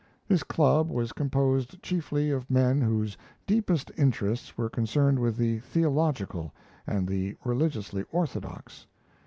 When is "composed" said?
1.13-1.79